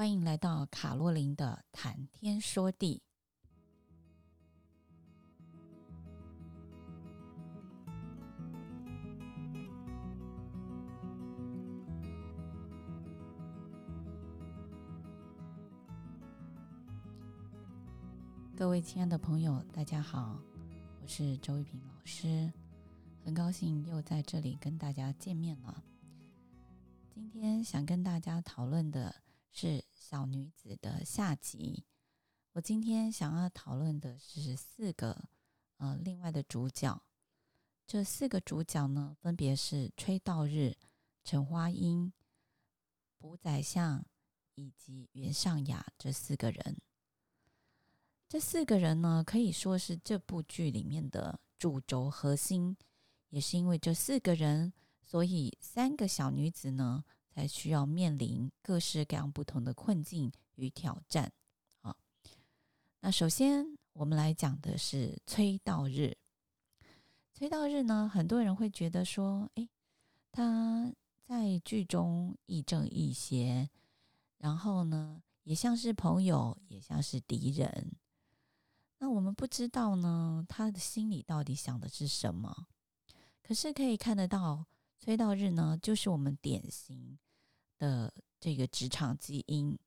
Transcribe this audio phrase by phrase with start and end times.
[0.00, 3.02] 欢迎来到卡洛琳的谈天说地。
[18.56, 20.40] 各位亲爱的朋友，大家好，
[21.02, 22.50] 我是周玉平老师，
[23.22, 25.84] 很高兴又在这里跟大家见面了。
[27.10, 29.14] 今天想跟大家讨论的
[29.52, 31.84] 是小女子的下集。
[32.52, 35.28] 我今天想要讨论的是四个
[35.76, 37.02] 呃另外的主角。
[37.86, 40.76] 这四个主角呢，分别是崔道日、
[41.24, 42.12] 陈花英、
[43.18, 44.04] 卜宰相
[44.54, 46.80] 以及袁尚雅这四个人。
[48.28, 52.76] 这四个人呢，可以说是这部剧里面的主轴核心。
[53.28, 54.72] 也是因为这四个人。
[55.02, 61.32] 所以，三个小女子呢，才需要面临各式各样不同的困境与挑战。
[61.80, 61.96] 啊，
[63.00, 66.16] 那首先我们来讲的是崔道日。
[67.32, 69.68] 崔道日呢，很多人会觉得说，诶，
[70.30, 70.92] 他
[71.24, 73.70] 在剧中亦正亦邪，
[74.38, 77.92] 然后呢，也像是朋友，也像是敌人。
[78.98, 82.66] 那我们不知道呢，他的心里到底想的是什么？
[83.42, 84.66] 可是可以看得到。
[85.02, 87.18] 崔道日呢，就是我们典型
[87.78, 89.78] 的这个职场精英。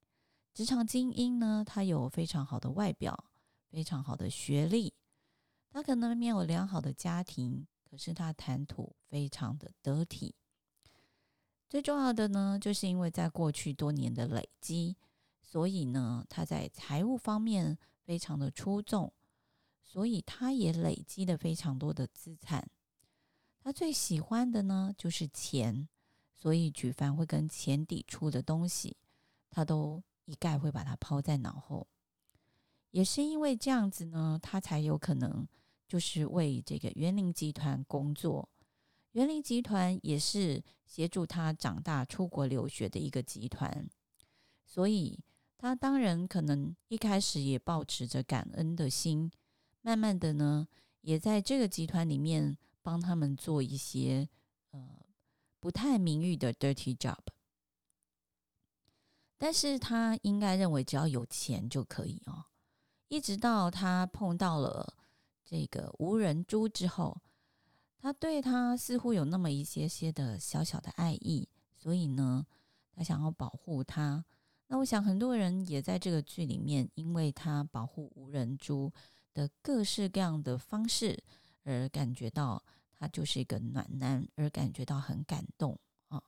[0.55, 3.23] 职场精英呢，他有非常好的外表，
[3.69, 4.91] 非常好的学历，
[5.69, 10.33] 他可能没有良好的家庭，可是他谈吐非常的得体。
[11.69, 14.97] 最重要的呢，就是因为在过去多年的累积，
[15.43, 19.13] 所以呢，他在财务方面非常的出众，
[19.79, 22.67] 所以他也累积了非常多的资产。
[23.63, 25.87] 他最喜欢的呢，就是钱，
[26.35, 28.97] 所以举凡会跟钱抵触的东西，
[29.49, 31.87] 他都一概会把它抛在脑后。
[32.91, 35.47] 也是因为这样子呢，他才有可能
[35.87, 38.49] 就是为这个园林集团工作。
[39.13, 43.89] 园林集团也是协助他长大、出国留学的一个集团，
[44.65, 45.17] 所以
[45.57, 49.31] 他当然可能一开始也抱持着感恩的心，
[49.81, 50.67] 慢慢的呢，
[50.99, 52.57] 也在这个集团里面。
[52.83, 54.29] 帮他们做一些
[54.71, 54.79] 呃
[55.59, 57.17] 不太名誉的 dirty job，
[59.37, 62.45] 但是他应该认为只要有钱就可以哦。
[63.07, 64.95] 一直到他碰到了
[65.45, 67.21] 这个无人猪之后，
[67.99, 72.45] 他对他似乎有那么一些些的小小的爱意，所以呢，
[72.95, 74.25] 他想要保护他。
[74.67, 78.91] 那我想很多人也在这个剧里面，因为他保护无人猪
[79.33, 81.23] 的各式各样的方式。
[81.63, 82.63] 而感觉到
[82.97, 85.77] 他就是一个暖男，而感觉到很感动
[86.09, 86.21] 啊！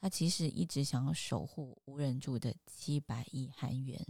[0.00, 4.04] 他其实一直想要守护无人住的七百亿韩元，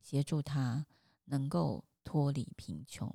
[0.00, 0.86] 协助他
[1.24, 3.12] 能够脱离贫穷。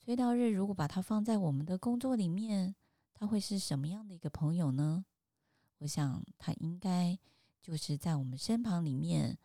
[0.00, 2.74] 崔道日如果把他放在我们的工作里面，
[3.12, 5.04] 他会是什么样的一个朋友呢？
[5.78, 7.18] 我想他应该
[7.60, 9.36] 就是在我们身旁里面，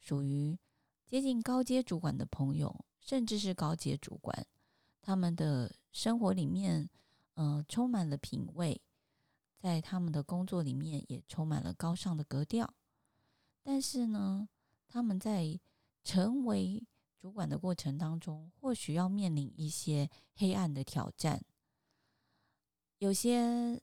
[0.00, 0.58] 属于
[1.06, 4.46] 接近高阶主管的朋友，甚至是高阶主管。
[5.08, 6.86] 他们的生活里面，
[7.32, 8.78] 呃，充满了品味，
[9.56, 12.74] 在他们的工作里面也充满了高尚的格调。
[13.62, 14.46] 但是呢，
[14.86, 15.58] 他们在
[16.04, 16.86] 成为
[17.18, 21.42] 主管的过程当中，或许要面临一些黑暗的挑战。
[22.98, 23.80] 有些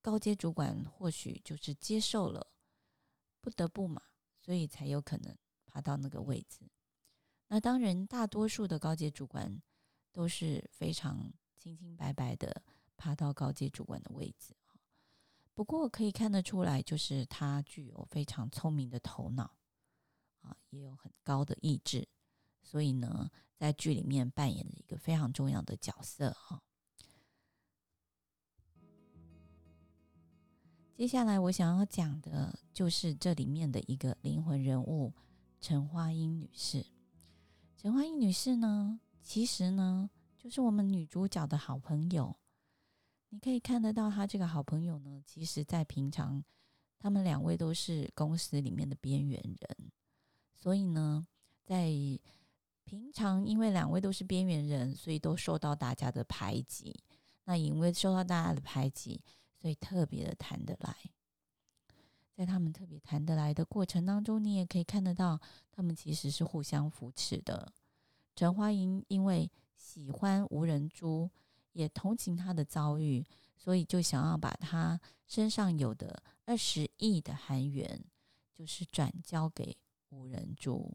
[0.00, 2.46] 高阶主管或许就是接受了，
[3.42, 4.00] 不得不嘛，
[4.40, 6.60] 所以才有可能爬到那个位置。
[7.48, 9.60] 那当然，大多数的高阶主管。
[10.12, 12.62] 都是非常清清白白的
[12.96, 14.54] 爬到高阶主管的位置。
[15.54, 19.54] 不过可以看得出来，就是他具有非常聪明的头脑
[20.40, 22.08] 啊，也有很高的意志，
[22.62, 26.62] 所以呢，在剧里面扮演了一个非常重要的角色哈。
[30.94, 35.12] 接下来我想要讲的就是这里面的一个灵魂人物
[35.60, 36.86] 陈花英女士。
[37.76, 42.36] 陈花英女士呢，其实呢，就是我们女主角的好朋友。
[43.28, 46.44] 你可以看得到，她这个好朋友呢，其实在平常，
[46.98, 49.92] 他们两位都是公司里面的边缘人。
[50.54, 51.26] 所以呢，
[51.64, 51.90] 在
[52.84, 57.02] 平常，因为两位都是边缘人，所以都受到大家的排挤。
[57.44, 59.22] 那因为受到大家的排挤，
[59.58, 60.94] 所以特别的谈得来。
[62.34, 65.40] 在他们特别谈得来的过程当中，你也可以看得到，
[65.70, 67.72] 他们其实是互相扶持的。
[68.34, 71.30] 陈花英因为喜欢吴仁珠，
[71.72, 73.24] 也同情他的遭遇，
[73.56, 78.04] 所以就想要把他身上有的二十亿的韩元，
[78.52, 79.76] 就是转交给
[80.10, 80.92] 无人珠。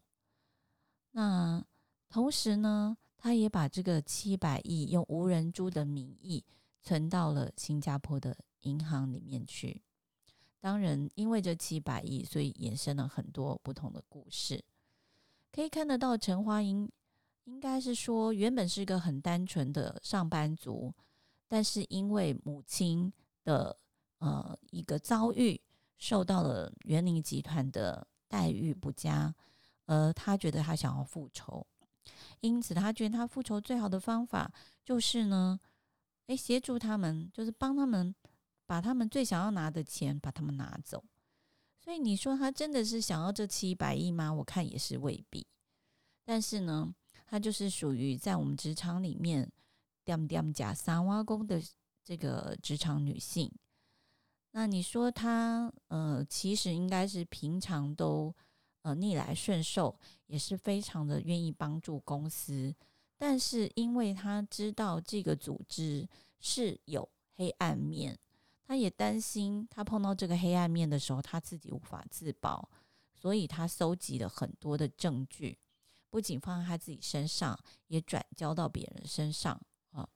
[1.12, 1.64] 那
[2.08, 6.44] 同时呢，他也把这个七百亿用无人珠的名义
[6.82, 9.82] 存到了新加坡的银行里面去。
[10.60, 14.64] 当然，因为这七百亿，所以衍生了很多不同的故事。
[15.52, 16.90] 可以看得到，陈华英
[17.48, 20.94] 应该是说，原本是一个很单纯的上班族，
[21.48, 23.10] 但是因为母亲
[23.42, 23.74] 的
[24.18, 25.58] 呃一个遭遇，
[25.96, 29.34] 受到了园林集团的待遇不佳，
[29.86, 31.66] 而他觉得他想要复仇，
[32.40, 34.52] 因此他觉得他复仇最好的方法
[34.84, 35.58] 就是呢，
[36.26, 38.14] 诶，协助他们，就是帮他们
[38.66, 41.02] 把他们最想要拿的钱把他们拿走。
[41.82, 44.30] 所以你说他真的是想要这七百亿吗？
[44.30, 45.46] 我看也是未必。
[46.22, 46.94] 但是呢，
[47.30, 49.52] 她就是属于在我们职场里面
[50.02, 51.62] 点点假三挖工的
[52.02, 53.52] 这个职场女性。
[54.52, 58.34] 那你说她呃，其实应该是平常都
[58.80, 59.94] 呃逆来顺受，
[60.26, 62.74] 也是非常的愿意帮助公司。
[63.18, 66.08] 但是因为她知道这个组织
[66.40, 68.18] 是有黑暗面。
[68.66, 72.70] 她也担心，她碰到这个黑暗面的时候，她自己无法自保，
[73.12, 75.58] 所以她搜集了很多的证据，
[76.10, 79.60] 不仅放在他自己身上，也转交到别人身上
[79.90, 80.08] 啊。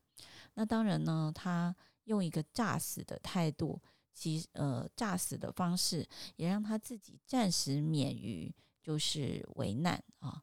[0.55, 1.75] 那当然呢，他
[2.05, 3.81] 用一个诈死的态度，
[4.13, 6.07] 其呃诈死的方式，
[6.37, 10.43] 也让他自己暂时免于就是危难啊。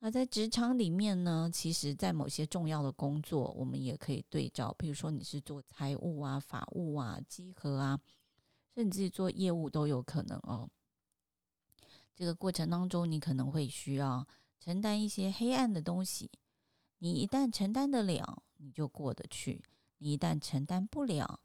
[0.00, 4.74] 那在职场里面呢，其实，在某些重要的工作，我们也可以对照。
[4.76, 7.98] 比如说，你是做财务啊、法务啊、稽核啊，
[8.74, 10.68] 甚至做业务都有可能哦。
[12.14, 14.26] 这个过程当中，你可能会需要
[14.58, 16.30] 承担一些黑暗的东西。
[16.98, 19.60] 你一旦承担得了，你就过得去；
[19.98, 21.40] 你一旦承担不了，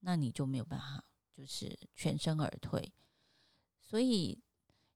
[0.00, 1.04] 那你就没有办法，
[1.36, 2.92] 就是全身而退。
[3.80, 4.42] 所以，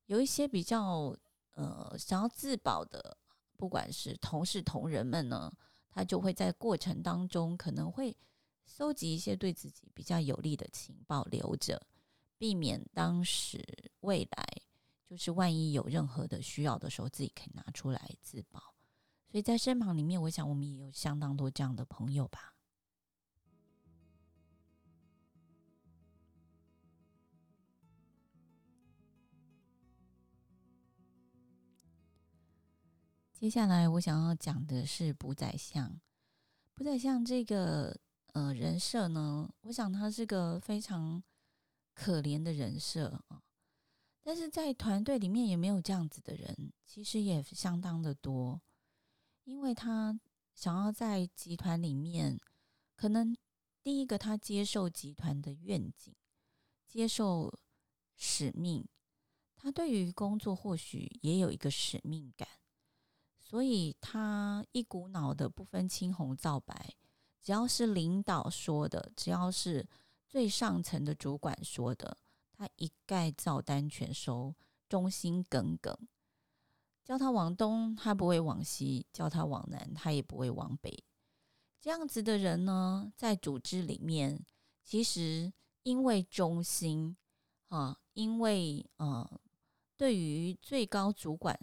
[0.06, 1.16] 有一些比较。
[1.52, 3.18] 呃，想要自保的，
[3.56, 5.52] 不管是同事同仁们呢，
[5.90, 8.16] 他就会在过程当中可能会
[8.64, 11.84] 搜集一些对自己比较有利的情报留着，
[12.36, 14.46] 避免当时未来
[15.08, 18.74] 就是万一有任何的需要的时候，自己可以拿出来自保。
[19.30, 22.54] 所以在身旁里面，我想我们也有相当多这样的朋友吧。
[33.32, 35.98] 接下来我想要讲的是卜宰相。
[36.74, 37.98] 卜宰相这个
[38.34, 41.22] 呃人设呢，我想他是个非常
[41.94, 43.42] 可怜的人设啊。
[44.28, 48.60] 但是在团队里面也没有这样子的人，其实也相当的多。
[49.44, 50.20] 因为他
[50.54, 52.38] 想要在集团里面，
[52.94, 53.34] 可能
[53.82, 56.14] 第一个他接受集团的愿景，
[56.86, 57.58] 接受
[58.16, 58.86] 使命，
[59.56, 62.46] 他对于工作或许也有一个使命感。
[63.38, 66.94] 所以他一股脑的不分青红皂白，
[67.40, 69.88] 只要是领导说的，只要是
[70.26, 72.18] 最上层的主管说的，
[72.58, 74.54] 他一概照单全收，
[74.88, 75.96] 忠心耿耿。
[77.04, 81.04] 叫他往东，他不会往西；叫他往南，他也不会往北。
[81.80, 84.44] 这样子的人呢，在组织里面，
[84.82, 85.52] 其实
[85.84, 87.16] 因为忠心
[87.68, 89.40] 啊，因为呃，
[89.96, 91.56] 对于最高主管。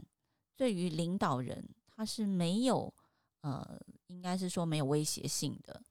[0.57, 2.93] 对于领导人，他是没有
[3.41, 3.77] 呃，
[4.07, 5.83] 应该是说没有威胁性的，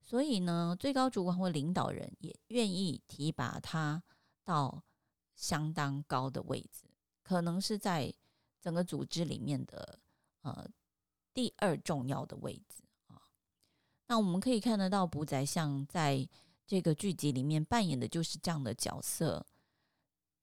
[0.00, 4.00] 所以呢，最高主管或领导人也愿意提拔他
[4.46, 4.80] 到
[5.34, 6.84] 相当高的位置，
[7.24, 8.14] 可能是在
[8.60, 9.98] 整个组织里面的
[10.42, 10.66] 呃
[11.34, 13.20] 第二重要的位置啊。
[14.06, 16.26] 那我们可以看得到，卜宰相在
[16.64, 19.44] 这个剧集里面扮演的就是这样的角色。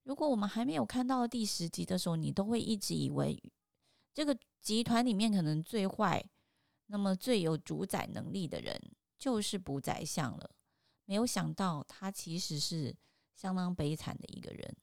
[0.04, 3.42] 如果我们还没有看到第十集的时候，你都会一直以为
[4.14, 6.24] 这个集团里面可能最坏、
[6.88, 8.78] 那么最有主宰能力的人
[9.18, 10.52] 就是卜宰相了。
[11.06, 12.96] 没有想到他其实是
[13.34, 14.76] 相当悲惨的一个人，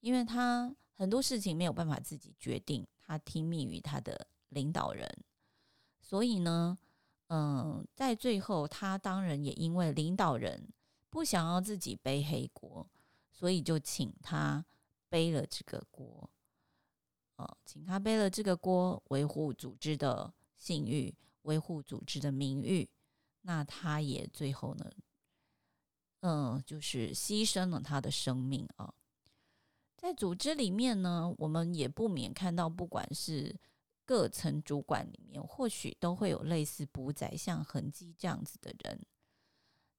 [0.00, 5.08] 因为他很多事情没有办法自己决定，他听命于他的领导人。
[6.00, 6.78] 所以呢，
[7.28, 10.68] 嗯，在最后他当然也因为领导人
[11.10, 12.86] 不想要自己背黑锅。
[13.34, 14.64] 所以就请他
[15.08, 16.30] 背了这个锅，
[17.36, 22.88] 哦，请他背了这个锅，维护组织的信誉，维护组织的名誉。
[23.40, 24.88] 那他也最后呢，
[26.22, 28.92] 嗯，就是牺牲了他的生命啊。
[29.96, 33.56] 在组织里面呢，我们也不免看到，不管是
[34.04, 38.98] 各层主管里面，或许都会有类似补宰像痕迹这样子的人。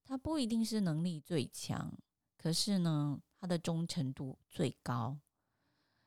[0.04, 1.96] 他不一定是能力最强，
[2.36, 3.22] 可是呢。
[3.36, 5.18] 他的忠诚度最高。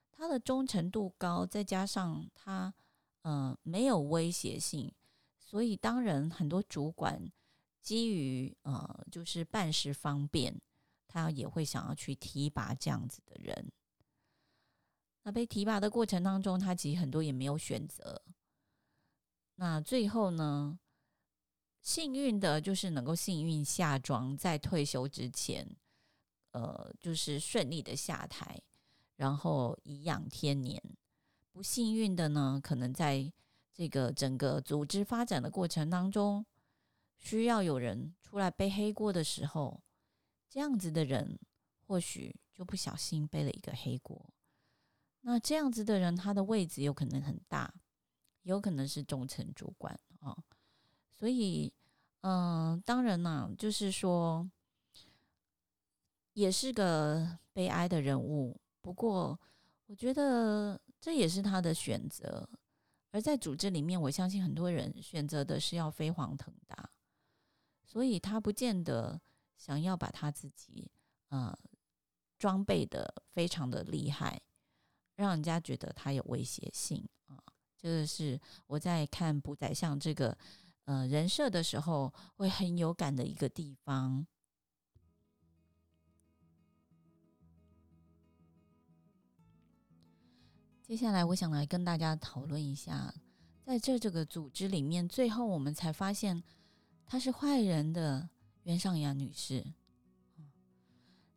[0.10, 2.74] 他的忠诚度高，再加上他
[3.22, 4.92] 呃没有威胁性，
[5.38, 7.32] 所以当然很多主管
[7.88, 10.60] 基于呃就是办事方便，
[11.08, 13.72] 他也会想要去提拔这样子的人。
[15.24, 18.22] 那被提拔的过程当中，他其实很多也没有选择。
[19.56, 20.78] 那最后呢，
[21.82, 25.66] 幸运的就是能够幸运下庄，在退休之前，
[26.52, 28.62] 呃，就是顺利的下台。
[29.16, 30.84] 然后颐养天年，
[31.54, 33.32] 不幸运的呢，可能在
[33.74, 36.46] 这个整个组织发展的过程当中，
[37.18, 39.82] 需要有人出来背黑锅的时候，
[40.50, 41.38] 这样子的人
[41.86, 44.34] 或许就不小心背了一个黑锅。
[45.22, 47.74] 那这样子的人，他的位置有可能很大，
[48.44, 50.44] 有可能是中层主管啊、哦。
[51.12, 51.74] 所以，
[52.22, 54.50] 嗯、当然呢，就是说，
[56.34, 58.60] 也是个悲哀的人物。
[58.82, 59.38] 不过，
[59.88, 62.48] 我觉得这也是他的选择。
[63.12, 66.90] 而在组织里面，我相信很多人选择的是要飞黄腾达，
[67.88, 69.20] 所以他不见得
[69.56, 70.92] 想要把他自己
[71.30, 71.58] 呃
[72.38, 74.40] 装备的非常的厉害，
[75.16, 77.42] 让人家觉得他有威胁性啊。
[77.78, 80.38] 这个是我在看卜宰相这个
[80.84, 84.28] 呃人设的时候会很有感的一个地方。
[90.84, 93.14] 接下来，我想来跟大家讨论一下，
[93.66, 96.44] 在这这个组织里面，最后我们才发现
[97.10, 98.30] 她是坏人的
[98.64, 99.66] 袁尚雅女士。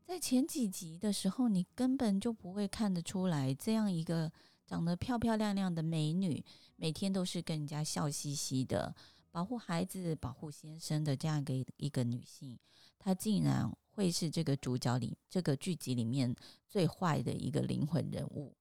[0.04, 4.32] 在前几集的时候，你根本就不会看得出来，这样一个
[4.66, 8.92] 长得漂漂亮亮的美女，每天都是跟人家笑嘻嘻的，
[9.30, 12.58] 保护孩子、保护先生的这样一个一个女性，
[12.98, 16.34] 她竟然会是这个主角里这个剧集里面
[16.66, 18.52] 最坏的一个灵魂人物。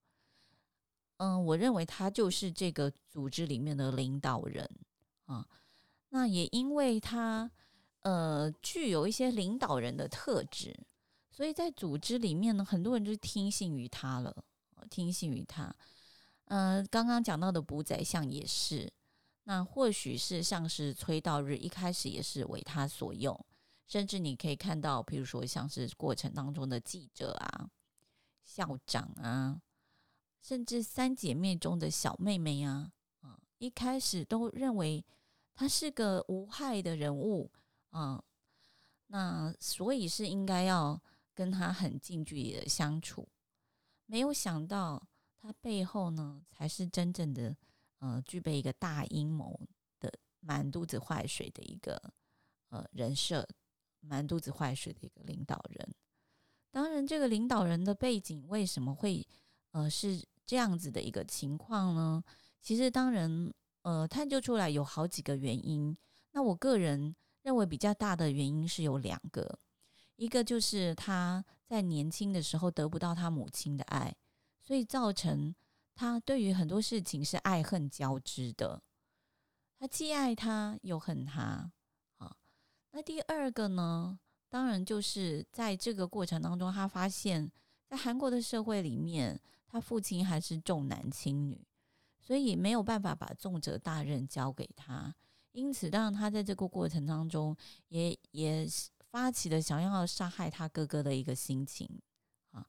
[1.18, 4.70] 嗯，我认为他就是这个组织里面的领导人
[5.26, 5.48] 啊。
[6.10, 7.50] 那也因为他
[8.02, 10.76] 呃具有一些领导人的特质，
[11.30, 14.44] 所以在组织里面呢，很多人就听信于他了，
[14.90, 15.76] 听信于他。
[16.46, 18.92] 呃，刚刚讲到的卜宰相也是，
[19.44, 23.40] 那或许是像是崔道日一开始也是为他所用，
[23.86, 27.70] 甚至你可以看到，比如说像是过程当中的记者啊、
[28.44, 29.62] 校长啊。
[30.42, 35.04] 甚至三姐妹中的小妹妹啊，啊，一开始都认为
[35.60, 37.52] 他是个无害的人物
[37.90, 38.24] 啊，
[39.08, 40.98] 那所以是应该要
[41.34, 43.28] 跟他很近距离的相处。
[44.06, 45.06] 没有想到
[45.38, 47.54] 他背后呢，才是真正的
[47.98, 49.60] 呃，具备一个大阴谋
[50.00, 52.02] 的满肚子坏水的一个
[52.70, 53.46] 呃人设，
[54.00, 55.94] 满肚子坏水的一个领导人。
[56.72, 59.28] 当然，这个领导人的背景为什么会？
[59.72, 62.24] 呃，是这样子的一个情况呢。
[62.62, 63.54] 其实，当然，
[63.90, 65.98] 呃，探究出来有好几个原因。
[66.34, 69.60] 那我个人认为比较大的原因是有两个，
[70.16, 74.16] 一个就是他在年轻的时候得不到他母亲的爱，
[74.62, 75.56] 所以造成
[75.96, 78.80] 他对于很多事情是爱恨交织的。
[79.80, 81.72] 他既爱他又恨他。
[82.18, 82.36] 啊，
[82.92, 84.20] 那第二个呢，
[84.50, 87.52] 当然就是在这个过程当中，他发现，
[87.88, 89.42] 在韩国的社会里面。
[89.72, 91.64] 他父亲还是重男轻女，
[92.30, 95.16] 所以没有办法把重责大任交给他。
[95.54, 97.58] 因此，当然他在这个过程当中
[97.88, 98.68] 也，也也
[99.10, 101.90] 发起了想要杀害他哥哥的一个心情
[102.52, 102.64] 啊。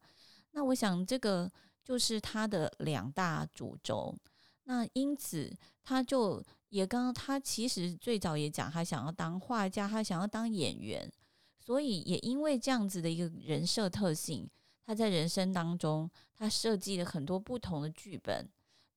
[0.52, 1.52] 那我想，这个
[1.84, 4.16] 就是他的两大主轴。
[4.64, 11.12] 那因此，他就也刚刚他其实最早也讲，他想要当画家，他想要当演员，
[11.58, 14.48] 所以也因为这样子的一个人设特性。
[14.86, 18.48] 他在人生当中，他设计了很多不同的剧本，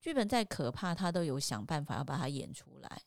[0.03, 3.01] 剧本再可怕，他都有想办法要把它演出来，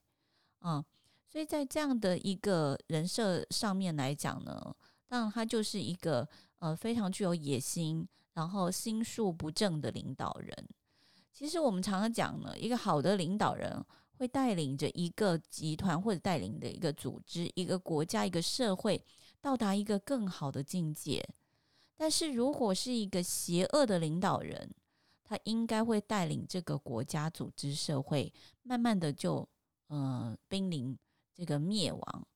[0.63, 0.83] 嗯，
[1.29, 4.75] 所以在这样的一个人设上面来讲呢，
[5.07, 6.27] 当然他就是一个
[6.59, 10.69] 呃非常具有野心，然后心术不正的领导人。
[11.31, 13.85] 其实我们常常讲呢，一个好的领导人
[14.15, 19.05] 会带领着一个集团或者带领的一个组织、一个国家、一个社会
[19.43, 21.23] 到达一个更好的境界。
[21.95, 24.75] 但是如果是一个邪恶的领导人，
[25.29, 29.47] 他应该会带领这个国家、组织、社会，慢慢的就
[29.89, 30.97] 呃濒临
[31.35, 32.27] 这个灭亡、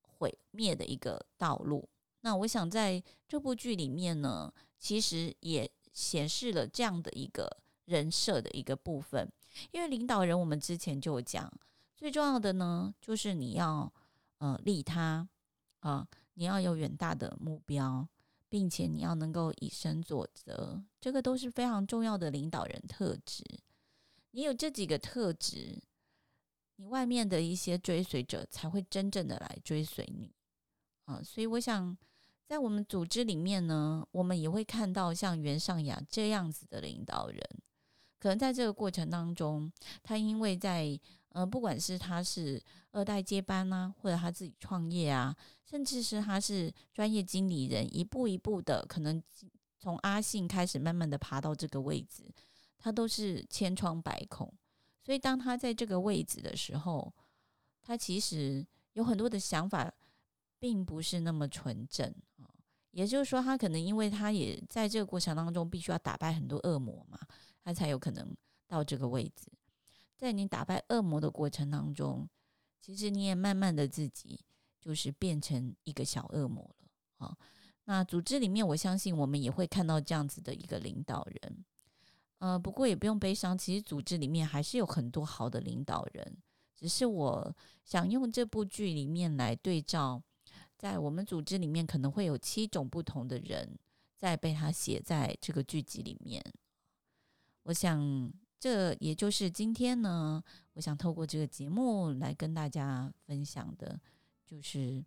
[0.00, 1.88] 毁灭的一个道路。
[2.20, 9.28] 那我想在这部剧里面呢，其实也显示了这样的一个人设的一个部分。
[9.72, 11.52] 因为领导人，我们之前就讲，
[11.96, 13.92] 最重要的呢，就是你要
[14.38, 15.28] 呃利他
[15.80, 18.08] 啊，你要有远大的目标。
[18.54, 23.42] 并且你要能够以身作则，这个都是非常重要的领导人特质。
[24.30, 25.82] 你有这几个特质，
[26.76, 30.32] 你外面的一些追随者才会真正的来追随你
[31.06, 31.20] 啊。
[31.20, 31.98] 所以我想，
[32.46, 37.40] 在我们组织里面呢，我们也会看到像袁尚雅这样子的领导人。
[38.20, 39.68] 可能在这个过程当中，
[40.04, 40.96] 他因为在
[41.30, 49.22] 呃，不管是他是二代接班啊，或者他自己创业啊，甚至是他是专业经理人，一步一步的，可能
[49.78, 52.30] 从阿信开始，慢慢的爬到这个位置，
[52.78, 54.52] 他都是千疮百孔。
[55.02, 57.12] 所以当他在这个位置的时候，
[57.82, 59.92] 他其实有很多的想法，
[60.58, 62.48] 并不是那么纯正啊。
[62.90, 67.18] 也就是说，他可能因为他也在这个过程当中，必须要打败很多恶魔嘛，
[67.62, 68.34] 他才有可能
[68.66, 69.50] 到这个位置。
[70.16, 72.26] 在你打败恶魔的过程当中，
[72.80, 74.40] 其实你也慢慢的自己
[74.84, 77.36] 就是变成一个小恶魔了啊。
[77.84, 81.64] 那组织里面，我相信我们也会看到这样子的一个领导人。
[82.38, 86.36] 呃，不过也不用悲伤，其实组织里面还是有很多好的领导人，
[86.74, 90.22] 只是我想用这部剧里面来对照，
[90.76, 93.78] 在我们组织里面可能会有七种不同的人
[94.18, 96.44] 在被他写在这个剧集里面。
[97.62, 98.30] 我想。
[98.56, 104.00] 这也就是今天呢，我想透过这个节目来跟大家分享的，
[104.54, 105.04] 就是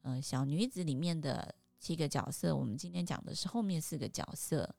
[0.00, 2.56] 呃小女子里面的七个角色。
[2.56, 4.74] 我们今天讲的是后面四个角色，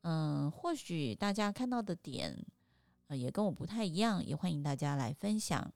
[0.00, 2.34] 嗯、或许大家看到的点
[3.08, 5.70] 呃也跟我不太一样，也欢迎大家来分享。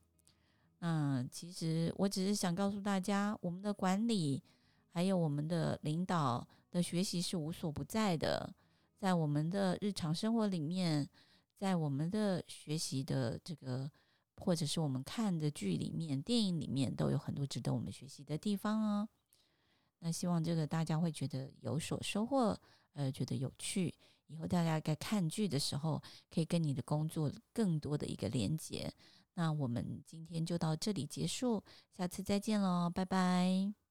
[0.79, 4.43] 那、呃、其实我只是想告诉大家，我们的管理
[4.89, 8.51] 还有我们的领导的学习是无所不在的，
[8.97, 11.07] 在我们的日常生活里面。
[11.55, 13.89] 在我们的学习的这个，
[14.37, 19.09] 或者是我们看的剧里面、电影里面，都有很多值得我们学习的地方哦。
[20.01, 22.59] 那希望这个大家会觉得有所收获，
[22.95, 23.95] 呃，觉得有趣。
[24.27, 28.93] 以后大家在看剧的时候，可以跟你的工作更多的一个连接。
[29.35, 31.63] 那我们今天就到这里结束，
[31.97, 33.82] 下次再见喽，拜拜。